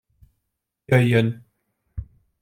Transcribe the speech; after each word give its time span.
Jöjjön! 0.91 1.29